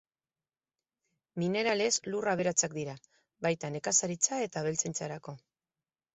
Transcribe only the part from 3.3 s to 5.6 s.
baita nekazaritza eta abeltzaintzarako.